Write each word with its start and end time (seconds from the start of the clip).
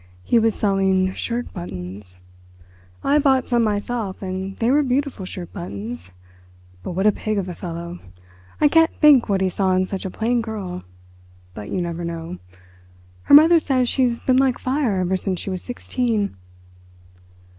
He 0.23 0.39
was 0.39 0.55
selling 0.55 1.13
shirt 1.13 1.53
buttons—I 1.53 3.19
bought 3.19 3.45
some 3.45 3.61
myself, 3.63 4.19
and 4.23 4.57
they 4.57 4.71
were 4.71 4.81
beautiful 4.81 5.27
shirt 5.27 5.53
buttons—but 5.53 6.91
what 6.93 7.05
a 7.05 7.11
pig 7.11 7.37
of 7.37 7.47
a 7.47 7.53
fellow! 7.53 7.99
I 8.59 8.67
can't 8.67 8.89
think 8.95 9.29
what 9.29 9.41
he 9.41 9.47
saw 9.49 9.75
in 9.75 9.85
such 9.85 10.03
a 10.03 10.09
plain 10.09 10.41
girl—but 10.41 11.69
you 11.69 11.83
never 11.83 12.03
know. 12.03 12.39
Her 13.25 13.35
mother 13.35 13.59
says 13.59 13.87
she's 13.87 14.19
been 14.19 14.37
like 14.37 14.57
fire 14.57 15.01
ever 15.01 15.15
since 15.15 15.39
she 15.39 15.51
was 15.51 15.61
sixteen!" 15.61 16.35